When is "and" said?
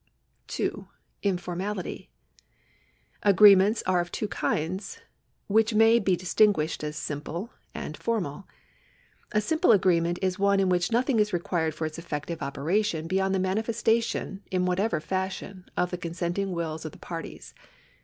7.75-7.95